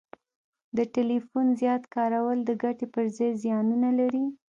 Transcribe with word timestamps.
د 0.77 0.79
ټلیفون 0.95 1.45
زیات 1.61 1.83
کارول 1.95 2.37
د 2.45 2.51
ګټي 2.63 2.87
پر 2.93 3.05
ځای 3.17 3.29
زیانونه 3.43 3.89
لري 3.99 4.25